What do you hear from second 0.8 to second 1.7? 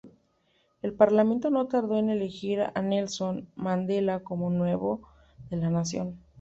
El Parlamento no